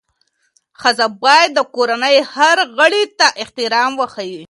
ښځه 0.81 1.07
باید 1.23 1.49
د 1.55 1.59
کورنۍ 1.75 2.15
هر 2.35 2.57
غړي 2.77 3.03
ته 3.19 3.27
احترام 3.41 3.91
وښيي. 3.99 4.39